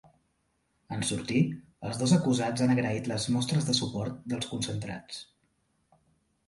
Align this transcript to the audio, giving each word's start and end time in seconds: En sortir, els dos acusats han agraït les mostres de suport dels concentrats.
En 0.95 1.03
sortir, 1.09 1.41
els 1.89 1.99
dos 2.01 2.13
acusats 2.17 2.65
han 2.67 2.73
agraït 2.77 3.11
les 3.13 3.29
mostres 3.37 3.69
de 3.69 3.79
suport 3.83 4.19
dels 4.35 4.53
concentrats. 4.55 5.23